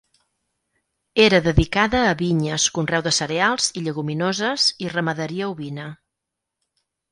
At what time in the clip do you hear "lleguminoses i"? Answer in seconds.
3.89-4.91